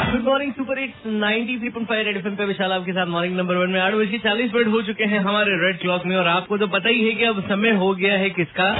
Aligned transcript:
Good 0.00 0.22
morning 0.24 0.52
super 0.52 0.78
eight 0.78 1.06
ninety 1.06 1.56
three 1.58 1.68
point 1.68 1.88
five 1.88 2.06
red 2.06 2.36
पे 2.36 2.44
विशाल 2.44 2.72
आपके 2.72 2.92
साथ 2.92 3.06
मॉर्निंग 3.06 3.36
नंबर 3.36 3.56
वन 3.56 3.70
में 3.70 3.80
आठ 3.80 3.94
बज 3.94 4.08
के 4.10 4.18
चालीस 4.18 4.54
मिनट 4.54 4.68
हो 4.68 4.80
चुके 4.82 5.04
हैं 5.04 5.18
हमारे 5.18 5.56
रेड 5.64 5.78
क्लॉक 5.80 6.06
में 6.06 6.16
और 6.16 6.26
आपको 6.26 6.58
तो 6.58 6.66
पता 6.74 6.88
ही 6.88 7.08
है 7.08 7.12
कि 7.14 7.24
अब 7.24 7.40
समय 7.48 7.74
हो 7.82 7.92
गया 7.94 8.14
है 8.18 8.30
किसका? 8.30 8.70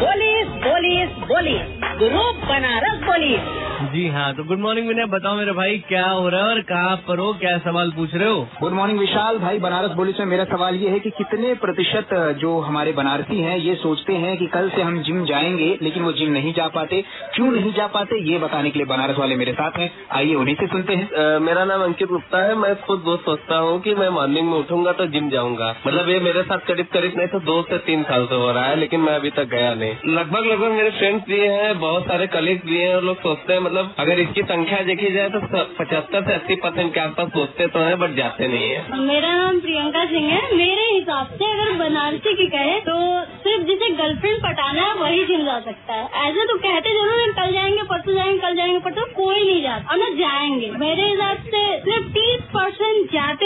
Police 0.00 0.48
police 0.64 1.14
police 1.28 1.78
group 2.02 2.44
Banaras 2.48 3.00
police 3.06 3.65
जी 3.76 4.06
हाँ 4.08 4.32
तो 4.34 4.44
गुड 4.44 4.58
मॉर्निंग 4.58 4.88
विनय 4.88 5.04
बताओ 5.06 5.34
मेरे 5.36 5.52
भाई 5.52 5.78
क्या 5.78 6.06
हो 6.08 6.28
रहा 6.28 6.40
है 6.40 6.48
और 6.48 6.60
कहाँ 6.60 6.96
पर 6.96 7.18
हो? 7.18 7.32
क्या 7.32 7.58
सवाल 7.58 7.90
पूछ 7.90 8.14
रहे 8.14 8.28
हो? 8.28 8.48
गुड 8.60 8.72
मॉर्निंग 8.72 8.98
विशाल 8.98 9.38
भाई 9.38 9.58
बनारस 9.58 9.90
पुलिस 9.96 10.18
में 10.20 10.26
मेरा 10.26 10.44
सवाल 10.44 10.74
ये 10.74 10.88
है 10.88 10.98
कि 11.00 11.10
कितने 11.10 11.54
प्रतिशत 11.54 12.14
जो 12.40 12.60
हमारे 12.60 12.92
बनारसी 12.92 13.40
हैं 13.40 13.56
ये 13.58 13.74
सोचते 13.74 14.12
हैं 14.12 14.36
कि 14.36 14.46
कल 14.46 14.68
से 14.70 14.82
हम 14.82 14.98
जिम 15.02 15.24
जाएँगे 15.24 15.78
लेकिन 15.82 16.02
वो 16.02 16.12
जिम 16.12 16.30
नहीं 16.32 16.52
जा 16.54 16.68
पाते। 16.68 17.02
क्यों 17.34 17.50
नहीं 17.52 17.72
जा 17.72 17.86
पाते 17.86 18.32
ये 18.32 18.38
बताने 18.38 18.70
के 18.70 18.78
लिए 18.78 18.86
बनारस 18.86 19.18
वाले 19.18 19.36
मेरे 19.36 19.52
साथ 19.52 19.78
हैं। 19.78 19.90
आइए 20.12 20.34
उन्हीं 20.34 20.54
से 20.54 20.66
सुनते 20.66 20.94
हैं। 20.94 21.10
अ, 21.10 21.38
मेरा 21.38 21.64
नाम 21.64 21.82
अंकित 21.82 22.08
गुप्ता 22.08 22.42
है। 22.42 22.54
मैं 22.54 22.74
खुद 22.80 23.00
बहुत 23.00 23.20
सोचता 23.20 23.58
हूँ 23.58 23.80
कि 23.80 23.94
मैं 23.94 24.08
मॉर्निंग 24.08 24.50
में 24.50 24.58
उठूँगा 24.58 24.92
तो 24.92 25.06
जिम 25.06 25.30
जाऊँगा। 25.30 25.74
मतलब 25.86 26.08
ये 26.08 26.20
मेरे 26.20 26.42
साथ 26.42 26.58
करीब 26.58 26.86
करीब 26.92 27.12
नहीं 27.16 27.28
तो 27.28 27.40
दो 27.40 27.60
से 27.62 27.78
तीन 27.78 28.02
साल 28.02 28.26
से 28.26 28.34
हो 28.34 28.50
रहा 28.52 28.64
है 28.64 28.76
लेकिन 28.76 29.00
मैं 29.00 29.14
अभी 29.14 29.30
तक 29.30 29.44
गया 29.44 29.74
नहीं। 29.74 29.94
लगभग 30.06 30.44
लगभग 30.44 30.70
मेरे 30.70 30.90
फ्रेंड्स 30.90 31.24
भी 31.28 31.40
हैं 31.40 31.78
बहुत 31.80 32.02
सारे 32.02 32.26
कलीग्स 32.26 32.64
भी 32.66 32.78
हैं 32.78 32.94
और 32.96 33.02
लोग 33.04 33.16
सोचते 33.16 33.52
हैं 33.52 33.64
मतलब 33.66 33.94
अगर 33.98 34.20
इसकी 34.20 34.42
संख्या 34.44 34.80
देखी 34.84 35.12
जाए 35.12 35.28
तो 35.28 35.40
पचहत्तर 35.78 36.22
से 36.22 36.34
अस्सी 36.34 36.54
परसेंट 36.56 36.92
के 36.94 37.00
आसपास 37.00 37.28
सोचते 37.30 37.66
तो 37.68 37.80
है 37.80 37.94
बट 37.96 38.14
जाते 38.16 38.48
नहीं 38.48 38.70
है। 38.70 39.00
मेरा 39.02 39.32
नाम 39.32 39.60
प्रियंका 39.60 40.04
सिंह 40.06 40.28
है। 40.30 40.40
मेरे 40.56 40.84
हिसाब 40.90 41.30
से 41.32 41.50
अगर 41.52 41.72
बनारसी 41.78 42.34
की 42.34 42.46
कहे 42.48 42.78
तो 42.80 42.96
सिर्फ़ 43.38 43.64
जिसे 43.66 43.88
गर्लफ्रेंड 43.96 44.38
पटाना 44.38 44.82
है, 44.82 44.94
वही 44.94 45.24
जिम 45.24 45.44
जा 45.44 45.58
सकता 45.60 45.94
है। 45.94 46.28
ऐसे 46.28 46.44
तो 46.46 46.56
कहते 46.58 46.94
ज़रूर 46.94 47.32
कल 47.32 47.52
जाएँगे, 47.52 47.82
परसों 47.84 48.14
जाएँगे, 48.14 48.38
कल 48.38 48.56
जाएँगे, 48.56 48.78
परसों 48.80 49.06
कोई 49.14 49.44
नहीं 49.44 49.62
जाता। 49.62 49.92
और 49.92 49.98
न 49.98 50.14
जाएँगे। 50.16 50.70
मेरे 50.78 51.08
हिसाब 51.10 51.44
से 51.46 51.64
सिर्फ़ 51.80 52.08
तीस 52.10 52.40
परसेंट 52.54 53.12
जाते 53.12 53.45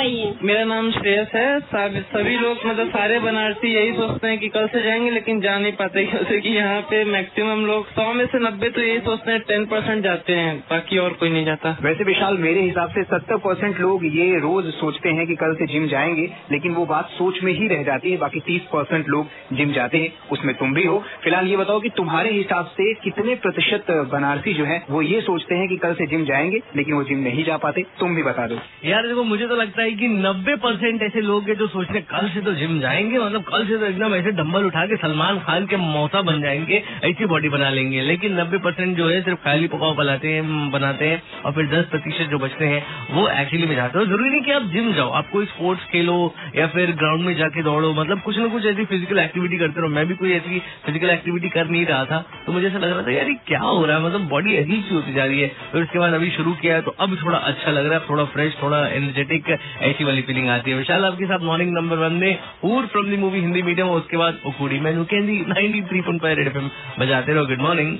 वही 0.00 0.20
है 0.20 0.34
मेरा 0.42 0.64
नाम 0.64 0.90
श्रेयस 0.90 1.30
है। 1.34 1.48
सब- 1.60 1.96
सभी 2.12 2.36
लोग 2.36 2.60
मतलब 2.66 2.88
सारे 2.88 3.18
बनारसी 3.20 3.72
यही 3.72 3.92
सोचते 3.92 4.28
हैं 4.28 4.38
कि 4.38 4.48
कल 4.48 4.66
से 4.66 4.82
जाएँगे 4.82 5.10
लेकिन 5.10 5.40
जा 5.40 5.58
नहीं 5.58 5.72
पाते 5.72 6.04
जैसे 6.04 6.38
कि 6.40 6.48
यहाँ 6.56 6.80
पे 6.90 7.04
मैक्सिमम 7.04 7.64
लोग 7.66 7.86
सौ 7.88 8.12
में 8.12 8.24
से 8.26 8.38
नब्बे 8.38 8.68
तो 8.70 8.80
यही 8.80 9.00
सोचते 9.00 9.32
हैं 9.32 9.40
टेन 9.40 9.64
परसेंट 9.64 10.02
जाते 10.04 10.32
हैं 10.32 10.54
बाकी 10.70 10.98
और 10.98 11.12
कोई 11.12 11.30
नहीं 11.30 11.44
जाता। 11.44 11.76
वैसे 11.82 12.04
विशाल 12.04 12.38
मेरे 12.38 12.60
हिसाब 12.60 12.90
से 12.90 13.02
सत्तर 13.02 13.36
परसेंट 13.38 13.80
लोग 13.80 14.04
ये 14.06 14.38
रोज 14.38 14.70
सोचते 14.74 15.08
हैं 15.08 15.26
कि 15.26 15.34
कल 15.34 15.54
से 15.54 15.66
जिम 15.66 15.86
जाएँगे 15.88 16.26
लेकिन 16.52 16.74
वो 16.74 16.86
बात 16.86 17.10
सोच 17.10 17.42
में 17.42 17.52
ही 17.52 17.68
रह 17.68 17.82
जाती 17.82 18.10
है 18.10 18.16
बाकी 18.16 18.40
तीस 18.40 18.62
परसेंट 18.72 19.08
लोग 19.08 19.26
जिम 19.52 19.72
जाते 19.72 19.98
हैं 19.98 20.12
उसमें 20.32 20.54
तुम 20.54 20.74
भी 20.74 20.84
हो। 20.84 20.98
फ़िलहाल 21.24 21.46
ये 21.46 21.56
बताओ 21.56 21.80
कि 21.80 21.88
तुम्हारे 21.96 22.30
हिसाब 22.30 22.72
से 22.78 22.92
कितने 23.04 23.34
प्रतिशत 23.44 23.90
बनारसी 24.12 24.54
जो 24.54 24.64
है 24.64 24.82
वो 24.90 25.02
ये 25.02 25.20
सोचते 25.20 25.54
हैं 25.54 25.68
कि 25.68 25.76
कल 25.76 25.94
से 25.94 26.06
जिम 26.06 26.24
जाएँगे 26.24 26.60
लेकिन 26.76 26.94
वो 26.94 27.02
जिम 27.04 27.18
नहीं 27.18 27.44
जा 27.44 27.56
पाते 27.58 27.82
तुम 28.00 28.16
भी 28.16 28.22
बता 28.22 28.46
दो। 28.46 28.58
यार 28.84 29.06
देखो 29.08 29.24
मुझे 29.24 29.46
तो 29.46 29.56
लगता 29.56 29.82
है 29.82 29.89
कि 29.92 30.08
90 30.10 30.54
परसेंट 30.58 31.02
ऐसे 31.02 31.20
लोग 31.20 31.48
हैं 31.48 31.56
जो 31.56 31.66
सोच 31.68 31.90
रहे 31.90 32.00
कल 32.10 32.28
से 32.28 32.40
तो 32.40 32.52
जिम 32.54 32.78
जाएँगे 32.80 33.18
मतलब 33.18 33.42
कल 33.44 33.66
से 33.66 33.78
तो 33.78 33.86
एकदम 33.86 34.14
ऐसे 34.14 34.30
डंबल 34.32 34.64
उठा 34.64 34.84
के 34.86 34.96
सलमान 34.98 35.38
खान 35.40 35.66
के 35.66 35.76
मौसा 35.78 36.22
बन 36.22 36.40
जाएँगे, 36.42 36.82
ऐसी 37.04 37.26
बॉडी 37.26 37.48
बना 37.48 37.70
लेंगे। 37.70 38.00
लेकिन 38.02 38.34
90 38.34 38.58
परसेंट 38.58 38.96
जो 38.96 39.08
है, 39.08 39.20
सिर्फ़ 39.22 39.38
खाली 39.40 39.68
पकाओ 39.68 39.94
बनाते 39.94 40.32
हैं 40.32 40.70
बनाते 40.70 41.06
हैं 41.06 41.22
और 41.44 41.52
फिर 41.52 41.66
10 41.68 41.84
प्रतिशत 41.90 42.30
जो 42.30 42.38
बचते 42.38 42.66
हैं, 42.66 42.82
वो 43.10 43.28
एक्चुअली 43.30 43.66
में 43.66 43.74
जाते 43.76 43.98
हो। 43.98 44.04
ज़रूरी 44.06 44.30
नहीं 44.30 44.42
कि 44.42 44.52
आप 44.52 44.70
जिम 44.72 44.92
जाओ, 44.94 45.10
आप 45.12 45.30
कोई 45.30 45.46
स्पोर्ट्स 45.46 45.84
खेलो 45.92 46.18
या 46.56 46.66
फिर 46.68 46.92
ग्राउंड 46.96 47.24
में 47.24 47.34
जाके 47.36 47.62
दौड़ो 47.62 47.92
मतलब 47.94 48.20
कुछ 48.20 48.38
ना 48.38 48.46
कुछ 48.48 48.66
ऐसी 48.66 48.84
फ़िज़िकल 48.84 49.18
एक्टिविटी 49.18 49.58
करते 49.58 49.80
रहो। 49.80 49.88
मैं 49.90 50.06
भी 50.06 50.14
कोई 50.14 50.32
ऐसी 50.32 50.58
फ़िज़िकल 50.86 51.10
एक्टिविटी 51.10 51.48
कर 51.50 51.68
नहीं 51.68 51.84
रहा 51.86 52.04
था 52.04 52.24
तो 52.46 52.52
मुझे 52.52 52.66
ऐसा 52.66 52.78
लग 52.78 52.90
रहा 52.90 53.02
था, 53.02 53.10
यार 53.10 53.32
क्या 53.46 53.60
हो 53.60 53.84
रहा 53.84 53.96
है? 53.96 54.04
मतलब 54.04 54.28
बॉडी 54.28 54.56
अजीब 54.56 54.82
सी 54.82 54.94
होती 54.94 55.14
जा 55.14 55.24
रही 55.24 55.40
है। 55.40 55.48
फिर 55.72 55.82
उसके 55.82 55.98
बाद 55.98 56.14
अभी 56.14 56.30
शुरू 56.30 56.52
किया 56.54 56.74
है 56.74 56.82
तो 56.82 56.94
अब 57.00 57.16
थोड़ा 57.24 57.38
अच्छा 57.40 57.70
लग 57.70 57.86
रहा 57.86 57.98
है, 57.98 58.04
थोड़ा 58.08 58.24
फ्रेश 58.30 58.54
थोड़ा 58.62 58.86
एनर्जेटिक 58.88 59.50
ऐसी 59.80 60.04
वाली 60.04 60.22
फीलिंग 60.22 60.48
आती 60.48 60.70
है। 60.70 60.76
विशाल, 60.76 61.04
आपके 61.04 61.26
साथ 61.26 61.38
मॉर्निंग 61.40 61.72
नंबर 61.72 61.96
वन 61.96 62.12
में 62.14 62.38
Hoor 62.64 62.86
from 62.86 63.10
the 63.10 63.16
movie 63.16 63.40
Hindi 63.40 63.62
medium 63.62 63.90
उसके 63.90 64.16
बाद 64.16 64.40
उखूड़ी 64.46 64.80
मैनू 64.80 65.04
candy 65.04 65.40
ninety 65.48 65.82
three 65.82 66.00
point 66.00 66.22
five 66.22 66.36
red 66.38 66.46
F 66.46 67.00
बजाते 67.00 67.32
रहो। 67.32 67.46
Good 67.46 67.60
morning 67.60 67.96